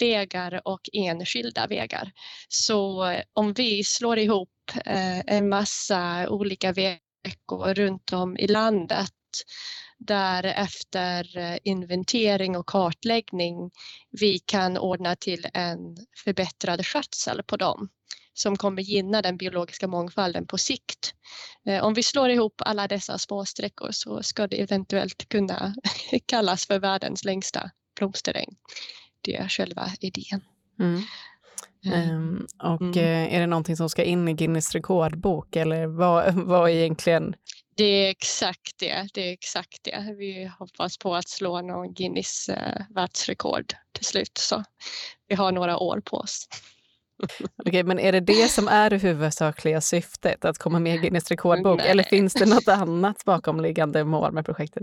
[0.00, 2.12] vägar och enskilda vägar.
[2.48, 4.50] Så eh, om vi slår ihop
[4.84, 9.12] eh, en massa olika veckor runt om i landet
[9.98, 13.70] där efter eh, inventering och kartläggning
[14.20, 17.88] vi kan ordna till en förbättrad skötsel på dem
[18.34, 21.14] som kommer gynna den biologiska mångfalden på sikt.
[21.82, 25.74] Om vi slår ihop alla dessa små sträckor så ska det eventuellt kunna
[26.26, 28.56] kallas för världens längsta blomsteräng
[29.20, 30.40] det är själva idén.
[30.80, 31.02] Mm.
[31.86, 33.34] Um, och mm.
[33.34, 37.34] är det någonting som ska in i Guinness rekordbok eller vad, vad är egentligen?
[37.76, 39.08] Det är exakt det.
[39.14, 40.14] Det är exakt det.
[40.18, 44.38] Vi hoppas på att slå någon Guinness uh, världsrekord till slut.
[44.38, 44.64] Så
[45.28, 46.48] vi har några år på oss.
[47.22, 50.98] Okej, okay, men är det det som är det huvudsakliga syftet, att komma med i
[50.98, 51.78] Guinness rekordbok?
[51.78, 51.88] Nej.
[51.88, 54.82] Eller finns det något annat bakomliggande mål med projektet?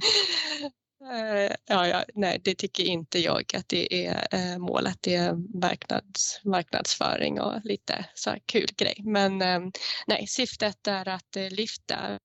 [1.11, 4.97] Eh, ja, ja, nej, det tycker inte jag att det är eh, målet.
[5.01, 8.95] Det är marknads, marknadsföring och lite så här kul grej.
[9.03, 9.59] Men eh,
[10.07, 12.19] nej, syftet är att lyfta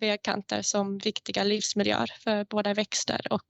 [0.00, 3.42] vägkanter som viktiga livsmiljöer för både växter och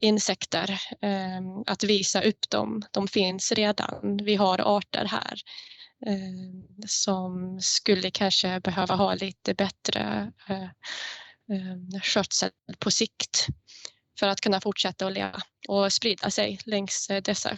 [0.00, 0.80] insekter.
[1.66, 2.82] att visa upp dem.
[2.90, 4.16] De finns redan.
[4.24, 5.34] Vi har arter här
[6.86, 10.32] som skulle kanske behöva ha lite bättre
[11.50, 13.46] Eh, skötsel på sikt
[14.18, 17.50] för att kunna fortsätta att leva och sprida sig längs eh, dessa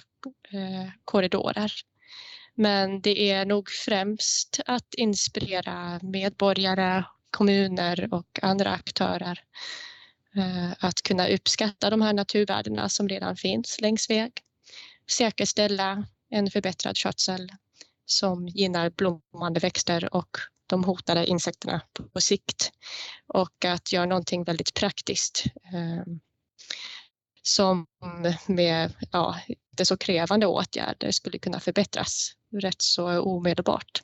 [0.52, 1.72] eh, korridorer.
[2.55, 9.40] Men det är nog främst att inspirera medborgare, kommuner och andra aktörer
[10.37, 14.33] eh, att kunna uppskatta de här naturvärdena som redan finns längs väg.
[15.11, 17.52] Säkerställa en förbättrad skötsel
[18.07, 20.37] som gynnar blommande växter och
[20.72, 21.80] de hotade insekterna
[22.12, 22.72] på sikt
[23.26, 26.12] och att göra någonting väldigt praktiskt eh,
[27.42, 27.87] som
[28.46, 34.02] med ja, inte så krävande åtgärder skulle kunna förbättras rätt så omedelbart.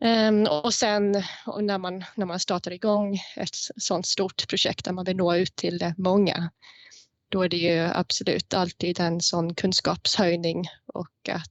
[0.00, 1.12] Um, och sen
[1.60, 5.56] när man, när man startar igång ett sådant stort projekt där man vill nå ut
[5.56, 6.50] till många,
[7.28, 11.50] då är det ju absolut alltid en sån kunskapshöjning och att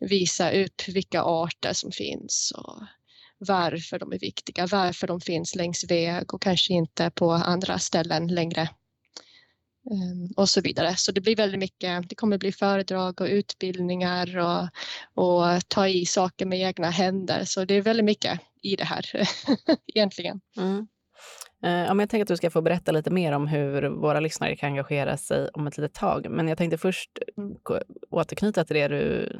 [0.00, 2.82] visa upp vilka arter som finns och
[3.38, 8.26] varför de är viktiga, varför de finns längs väg och kanske inte på andra ställen
[8.26, 8.60] längre
[9.90, 10.96] ehm, och så vidare.
[10.96, 14.68] Så det blir väldigt mycket, det kommer bli föredrag och utbildningar och,
[15.24, 17.44] och ta i saker med egna händer.
[17.44, 19.28] Så det är väldigt mycket i det här
[19.86, 20.40] egentligen.
[20.56, 20.86] Mm.
[21.64, 24.20] Eh, ja, men jag tänker att du ska få berätta lite mer om hur våra
[24.20, 26.30] lyssnare kan engagera sig om ett litet tag.
[26.30, 27.56] Men jag tänkte först mm.
[28.10, 29.32] återknyta till det du,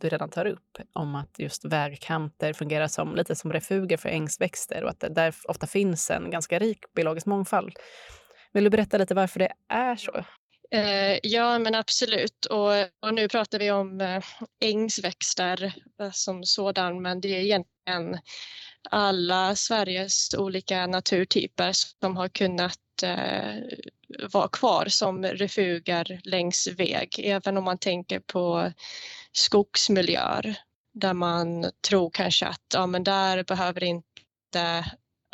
[0.00, 4.84] du redan tar upp om att just vägkanter fungerar som, lite som refuger för ängsväxter
[4.84, 7.72] och att det där ofta finns en ganska rik biologisk mångfald.
[8.52, 10.24] Vill du berätta lite varför det är så?
[10.74, 12.44] Eh, ja, men absolut.
[12.44, 12.70] Och,
[13.02, 14.22] och, nu pratar vi om eh,
[14.60, 15.74] ängsväxter
[16.12, 18.18] som sådan, men det är egentligen
[18.90, 23.54] alla Sveriges olika naturtyper som har kunnat eh,
[24.32, 28.72] vara kvar som refuger längs väg, även om man tänker på
[29.32, 30.56] skogsmiljöer
[30.94, 34.84] där man tror kanske att ja, men där behöver inte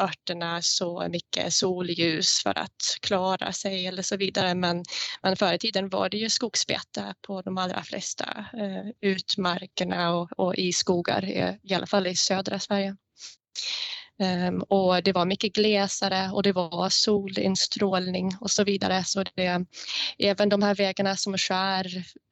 [0.01, 4.55] örterna så mycket solljus för att klara sig eller så vidare.
[4.55, 4.85] Men,
[5.23, 10.31] men förr i tiden var det ju skogsbete på de allra flesta eh, utmarkerna och,
[10.37, 11.25] och i skogar,
[11.63, 12.97] i alla fall i södra Sverige.
[14.21, 19.05] Um, och det var mycket glesare och det var solinstrålning och så vidare.
[19.05, 19.65] Så det,
[20.19, 21.87] även de här vägarna som skär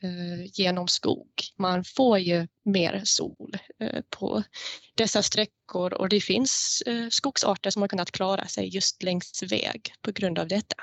[0.05, 4.43] uh, genom skog, man får ju mer sol uh, på
[4.95, 9.93] dessa sträckor och det finns uh, skogsarter som har kunnat klara sig just längs väg
[10.03, 10.77] på grund av detta.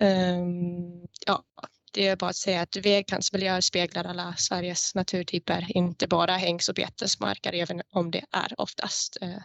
[0.00, 1.44] Um, ja,
[1.90, 6.74] det är bara att säga att vägkantsmiljöer speglar alla Sveriges naturtyper, inte bara hängs och
[6.74, 9.42] betesmarker, även om det är oftast eh,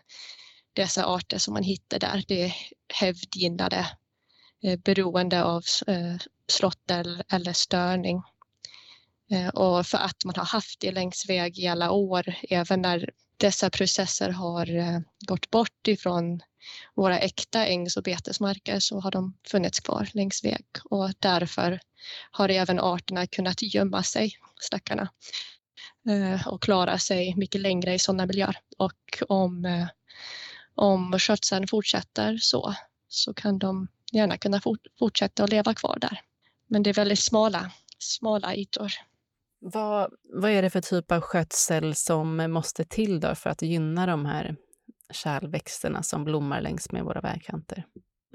[0.74, 2.24] dessa arter som man hittar där.
[2.28, 2.56] Det är
[2.94, 3.88] hävdgynnade
[4.64, 8.24] eh, beroende av slåtter slott eller störning.
[9.54, 13.70] Och för att man har haft det längs väg i alla år, även när dessa
[13.70, 14.68] processer har
[15.28, 16.42] gått bort ifrån
[16.96, 21.80] våra äkta ängs och betesmarker så har de funnits kvar längs väg och därför
[22.32, 25.10] har även arterna kunnat gömma sig, stackarna,
[26.10, 28.58] eh, och klara sig mycket längre i sådana miljöer.
[28.78, 29.88] Och om eh,
[30.76, 32.76] om skötseln fortsätter så,
[33.08, 34.62] så kan de gärna kunna
[35.00, 36.22] fortsätta att leva kvar där.
[36.68, 38.92] Men det är väldigt smala, smala ytor.
[39.60, 44.06] Vad, vad är det för typ av skötsel som måste till då för att gynna
[44.06, 44.56] de här
[45.12, 47.86] kärlväxterna som blommar längs med våra vägkanter?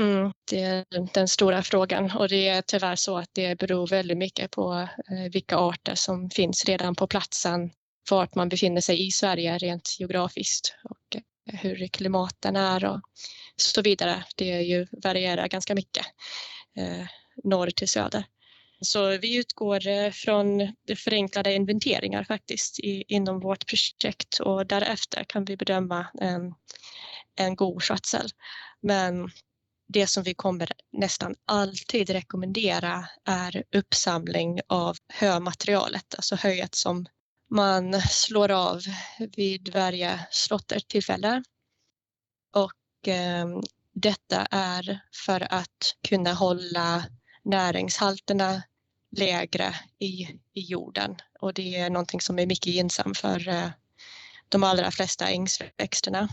[0.01, 4.19] Mm, det är den stora frågan och det är tyvärr så att det beror väldigt
[4.19, 7.71] mycket på eh, vilka arter som finns redan på platsen,
[8.11, 13.01] vart man befinner sig i Sverige rent geografiskt och eh, hur klimaten är och
[13.57, 14.25] så vidare.
[14.37, 16.07] Det är ju varierar ganska mycket
[16.77, 17.07] eh,
[17.45, 18.25] norr till söder.
[18.81, 25.45] Så vi utgår eh, från förenklade inventeringar faktiskt i, inom vårt projekt och därefter kan
[25.45, 26.55] vi bedöma en,
[27.37, 28.29] en god skötsel.
[28.83, 29.31] Men
[29.89, 37.07] det som vi kommer nästan alltid rekommendera är uppsamling av hömaterialet, alltså höet som
[37.51, 38.81] man slår av
[39.37, 41.43] vid varje slåttertillfälle.
[42.55, 43.47] Och eh,
[43.95, 47.05] detta är för att kunna hålla
[47.45, 48.63] näringshalterna
[49.17, 50.23] lägre i,
[50.55, 53.69] i jorden och det är någonting som är mycket gynnsamt för eh,
[54.49, 56.29] de allra flesta ängsväxterna.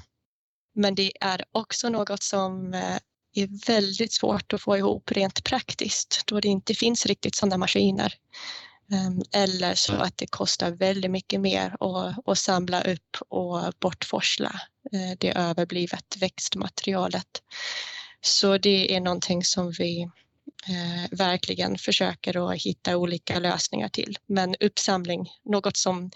[0.75, 2.97] Men det är också något som eh,
[3.33, 8.13] är väldigt svårt att få ihop rent praktiskt då det inte finns riktigt sådana maskiner.
[8.91, 14.61] Ehm, eller så att det kostar väldigt mycket mer att, att samla upp och bortforsla
[14.91, 17.41] eh, det överblivet växtmaterialet.
[18.21, 20.09] Så det är någonting som vi
[20.69, 24.17] eh, verkligen försöker att hitta olika lösningar till.
[24.27, 26.11] Men uppsamling, något som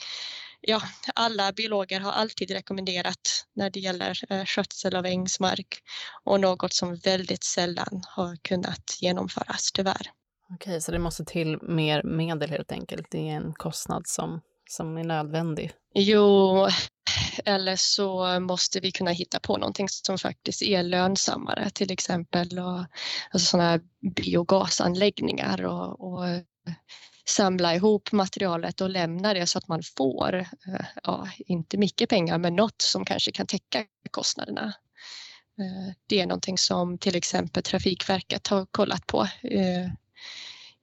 [0.61, 0.81] ja,
[1.15, 5.81] alla biologer har alltid rekommenderat när det gäller eh, skötsel av ängsmark
[6.23, 10.11] och något som väldigt sällan har kunnat genomföras tyvärr.
[10.53, 13.07] Okej, så det måste till mer medel helt enkelt.
[13.11, 15.71] Det är en kostnad som, som är nödvändig.
[15.93, 16.67] Jo,
[17.45, 22.85] eller så måste vi kunna hitta på någonting som faktiskt är lönsammare, till exempel och,
[23.31, 23.79] alltså sådana
[24.15, 26.25] biogasanläggningar och, och
[27.25, 32.37] samla ihop materialet och lämna det så att man får, eh, ja, inte mycket pengar,
[32.37, 34.73] men något som kanske kan täcka kostnaderna.
[35.59, 39.91] Eh, det är någonting som till exempel Trafikverket har kollat på eh,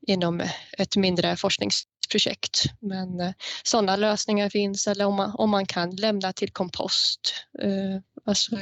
[0.07, 0.42] inom
[0.79, 1.37] ett mindre
[2.12, 2.64] forskningsprojekt.
[2.81, 8.01] Men eh, sådana lösningar finns eller om man, om man kan lämna till kompost, eh,
[8.25, 8.57] alltså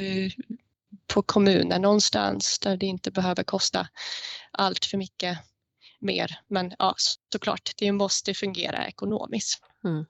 [1.07, 3.89] på kommunen någonstans där det inte behöver kosta
[4.53, 5.39] allt för mycket
[6.01, 6.39] mer.
[6.49, 6.95] Men ja,
[7.33, 9.61] såklart, det måste fungera ekonomiskt.
[9.85, 10.07] Mm.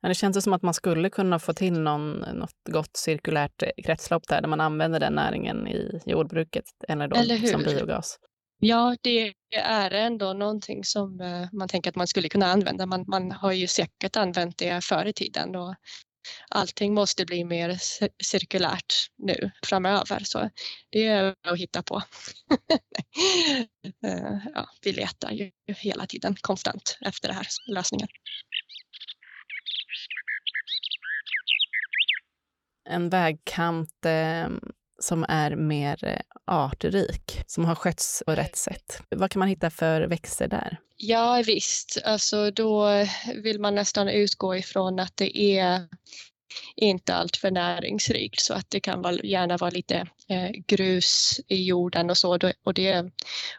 [0.00, 4.28] Ja, det känns som att man skulle kunna få till någon, något gott cirkulärt kretslopp
[4.28, 8.18] där, där man använder den näringen i jordbruket eller, då eller som biogas.
[8.62, 12.86] Ja, det är ändå någonting som eh, man tänker att man skulle kunna använda.
[12.86, 15.74] Man, man har ju säkert använt det förr i tiden och
[16.48, 17.78] allting måste bli mer
[18.22, 20.20] cirkulärt nu framöver.
[20.24, 20.50] Så
[20.90, 22.02] det är att hitta på.
[24.04, 28.08] Eh, ja, vi letar ju hela tiden konstant efter det här lösningen.
[32.88, 34.48] En vägkant eh,
[35.00, 39.02] som är mer eh, artrik, som har skötts på rätt sätt.
[39.08, 40.78] Vad kan man hitta för växter där?
[40.96, 42.88] Ja visst, alltså då
[43.34, 45.86] vill man nästan utgå ifrån att det är
[46.76, 52.10] inte alltför näringsrikt så att det kan vara, gärna vara lite eh, grus i jorden
[52.10, 52.38] och så.
[52.64, 53.10] Och det är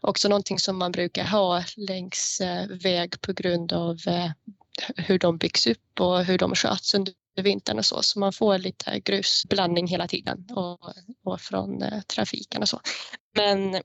[0.01, 4.31] också någonting som man brukar ha längs eh, väg på grund av eh,
[4.95, 8.01] hur de byggs upp och hur de sköts under vintern och så.
[8.01, 12.79] Så man får lite grusblandning hela tiden och, och från eh, trafiken och så.
[13.36, 13.75] Men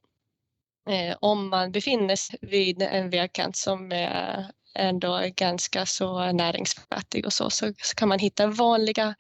[0.89, 7.33] eh, om man befinner sig vid en vägkant som är ändå ganska så näringsfattig och
[7.33, 9.15] så, så, så kan man hitta vanliga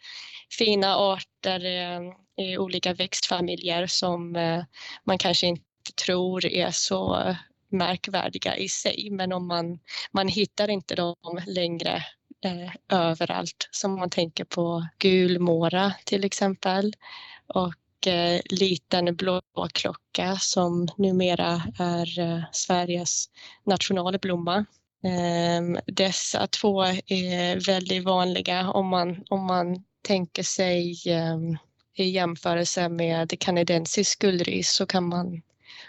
[0.58, 2.00] fina arter eh,
[2.46, 4.64] i olika växtfamiljer som eh,
[5.04, 5.62] man kanske inte
[6.04, 7.34] tror är så
[7.68, 9.08] märkvärdiga i sig.
[9.10, 9.78] Men om man,
[10.12, 12.04] man hittar inte dem längre
[12.44, 13.68] eh, överallt.
[13.70, 16.92] Som man tänker på gulmåra till exempel
[17.46, 23.26] och eh, liten blåklocka som numera är eh, Sveriges
[23.64, 24.64] nationalblomma.
[25.04, 31.56] Eh, dessa två är väldigt vanliga om man, om man tänker sig ehm,
[31.94, 35.42] i jämförelse med kanadensisk guldris så kan man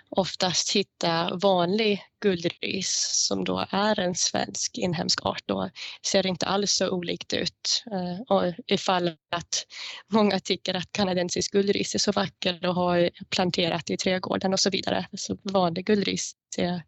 [0.10, 5.52] oftast hitta vanlig guldris som då är en svensk inhemsk art.
[5.52, 5.70] och
[6.08, 7.84] ser inte alls så olikt ut.
[7.92, 9.66] Eh, och ifall att
[10.08, 14.70] många tycker att kanadensisk guldris är så vacker och har planterat i trädgården och så
[14.70, 15.08] vidare.
[15.14, 16.84] Så vanlig guldris är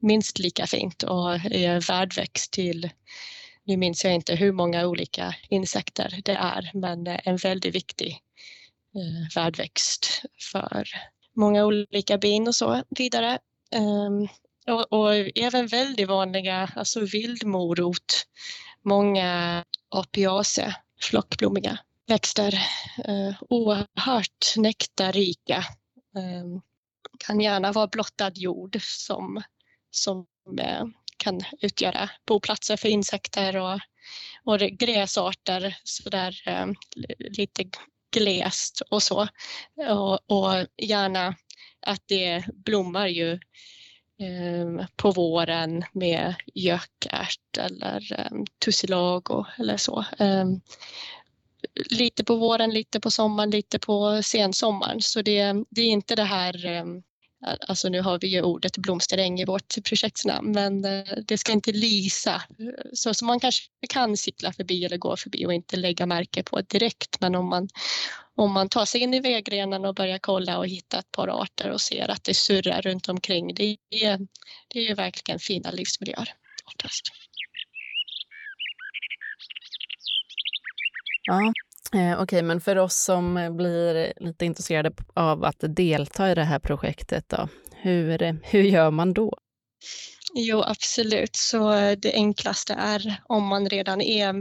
[0.00, 2.90] minst lika fint och är värdväxt till
[3.64, 8.18] nu minns jag inte hur många olika insekter det är, men en väldigt viktig
[8.94, 10.88] eh, värdväxt för
[11.36, 13.38] många olika bin och så vidare.
[13.76, 14.28] Um,
[14.66, 18.26] och, och, även väldigt vanliga, alltså vildmorot,
[18.82, 21.78] många apiaceae, flockblommiga
[22.08, 22.54] växter.
[23.08, 25.64] Uh, oerhört nektarrika.
[26.16, 26.60] Um, ehm,
[27.18, 29.42] kan gärna vara blottad jord som,
[29.90, 30.26] som
[30.60, 30.84] uh,
[31.16, 33.80] kan utgöra boplatser för insekter och,
[34.44, 36.74] och gräsarter sådär um,
[37.18, 37.64] lite
[38.12, 39.28] glest och så.
[39.90, 41.34] Och, och gärna
[41.86, 50.04] att det blommar ju eh, på våren med gökärt eller eh, tussilago eller så.
[50.18, 50.44] Eh,
[51.90, 55.00] lite på våren, lite på sommaren, lite på sensommaren.
[55.00, 57.02] Så det, det är inte det här ehm,
[57.42, 61.72] Alltså nu har vi ju ordet blomsteräng i vårt projektsnamn men eh, det ska inte
[61.72, 62.42] lysa.
[62.92, 66.60] Så som man kanske kan cykla förbi eller gå förbi och inte lägga märke på
[66.60, 67.20] direkt.
[67.20, 67.68] Men om man,
[68.34, 71.70] om man tar sig in i vägrenen och börjar kolla och hitta ett par arter
[71.70, 73.54] och ser att det surrar runt omkring.
[73.54, 74.18] Det är,
[74.68, 76.34] det är ju verkligen fina livsmiljöer
[76.66, 77.02] oftast.
[81.24, 81.52] Ja,
[81.94, 86.44] Eh, Okej, okay, men för oss som blir lite intresserade av att delta i det
[86.44, 89.38] här projektet, då, hur, hur gör man då?
[90.34, 91.36] Jo, absolut.
[91.36, 94.34] Så eh, det enklaste är om man redan är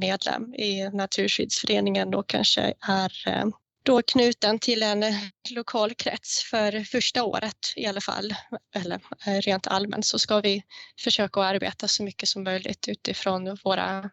[0.00, 3.44] medlem i Naturskyddsföreningen och kanske är eh,
[3.82, 5.14] då knuten till en eh,
[5.50, 8.34] lokal krets för första året i alla fall,
[8.74, 9.00] eller
[9.40, 10.62] rent allmänt så ska vi
[11.00, 14.10] försöka att arbeta så mycket som möjligt utifrån våra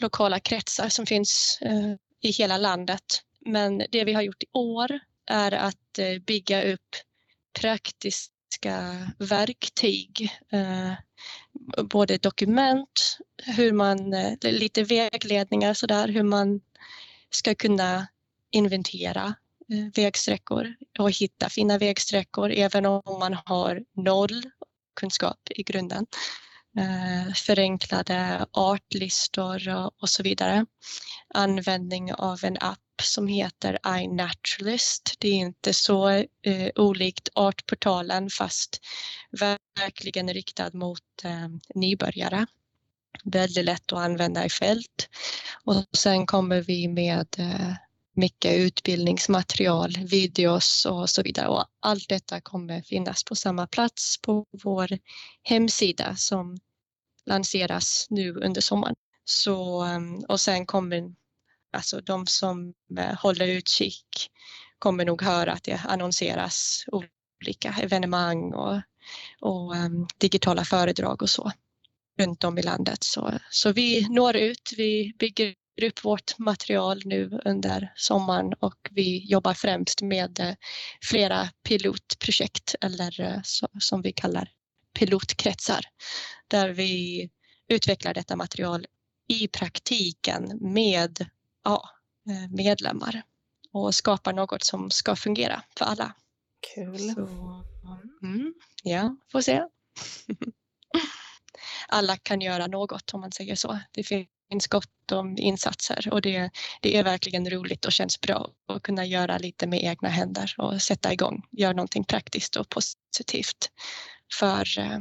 [0.00, 3.22] lokala kretsar som finns eh, i hela landet.
[3.46, 6.96] Men det vi har gjort i år är att eh, bygga upp
[7.60, 10.30] praktiska verktyg.
[10.52, 10.92] Eh,
[11.84, 13.18] både dokument,
[13.56, 16.60] hur man, eh, lite vägledningar sådär, hur man
[17.30, 18.06] ska kunna
[18.50, 19.34] inventera
[19.72, 24.42] eh, vägsträckor och hitta fina vägsträckor även om man har noll
[24.94, 26.06] kunskap i grunden
[26.78, 30.66] eh, förenklade artlistor och, och, så vidare.
[31.34, 35.14] Användning av en app som heter iNaturalist.
[35.18, 38.80] Det är inte så eh, olikt Artportalen fast
[39.80, 42.46] verkligen riktad mot eh, nybörjare.
[43.24, 45.08] Väldigt lätt att använda i fält.
[45.64, 47.74] Och sen kommer vi med eh,
[48.20, 51.48] mycket utbildningsmaterial, videos och så vidare.
[51.48, 54.88] Och allt detta kommer finnas på samma plats på vår
[55.42, 56.58] hemsida som
[57.26, 58.96] lanseras nu under sommaren.
[59.24, 61.14] Så, ehm, och sen kommer
[61.72, 64.30] alltså de som eh, håller utkik
[64.78, 68.80] kommer nog höra att det annonseras olika evenemang och,
[69.40, 71.52] och um, digitala föredrag och så
[72.18, 73.04] runt om i landet.
[73.04, 75.54] Så, så vi når ut, vi bygger
[75.84, 80.54] upp vårt material nu under sommaren och vi jobbar främst med eh,
[81.02, 83.40] flera pilotprojekt eller eh,
[83.80, 84.50] som vi kallar
[84.98, 85.80] pilotkretsar
[86.48, 87.28] där vi
[87.68, 88.86] utvecklar detta material
[89.28, 91.26] i praktiken med
[91.64, 91.90] ja,
[92.28, 93.22] eh, medlemmar.
[93.72, 96.14] och skapar något som ska fungera för alla.
[96.74, 96.98] Kul.
[96.98, 97.20] Så,
[98.22, 99.62] mm, ja, får se.
[101.90, 103.78] alla kan göra något om man säger så.
[103.92, 106.50] Det finns gott om insatser och det,
[106.82, 110.82] det är verkligen roligt och känns bra att kunna göra lite med egna händer och
[110.82, 113.70] sätta igång, göra någonting praktiskt och positivt
[114.38, 114.98] för eh,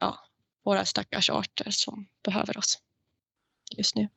[0.00, 0.18] ja,
[0.64, 2.78] våra stackars arter som behöver oss
[3.76, 4.08] just nu.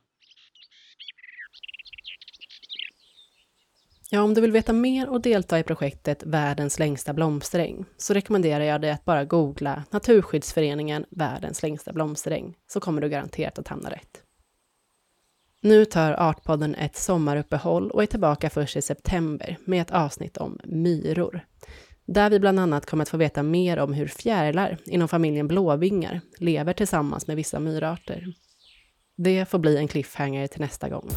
[4.14, 8.64] Ja, om du vill veta mer och delta i projektet Världens längsta blomsteräng så rekommenderar
[8.64, 13.90] jag dig att bara googla Naturskyddsföreningen Världens längsta blomsteräng så kommer du garanterat att hamna
[13.90, 14.22] rätt.
[15.62, 20.60] Nu tar Artpodden ett sommaruppehåll och är tillbaka först i september med ett avsnitt om
[20.64, 21.46] myror.
[22.06, 26.22] Där vi bland annat kommer att få veta mer om hur fjärilar inom familjen blåvingar
[26.38, 28.26] lever tillsammans med vissa myrarter.
[29.18, 31.10] Det får bli en cliffhanger till nästa gång.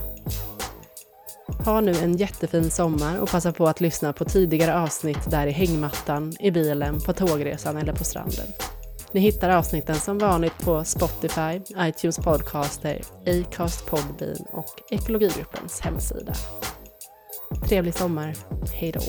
[1.64, 5.50] Ha nu en jättefin sommar och passa på att lyssna på tidigare avsnitt där i
[5.50, 8.46] hängmattan, i bilen, på tågresan eller på stranden.
[9.12, 16.32] Ni hittar avsnitten som vanligt på Spotify, iTunes Podcaster, Acast Podbean och Ekologigruppens hemsida.
[17.68, 18.34] Trevlig sommar.
[18.72, 19.00] Hej då!